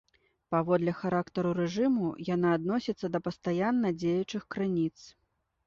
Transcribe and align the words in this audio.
Паводле 0.53 0.93
характару 1.01 1.51
рэжыму 1.59 2.07
яна 2.33 2.55
адносіцца 2.61 3.13
да 3.19 3.23
пастаянна 3.29 3.95
дзеючых 4.01 4.51
крыніц. 4.57 4.93